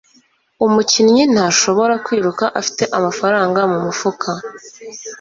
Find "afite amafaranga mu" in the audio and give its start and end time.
2.61-3.77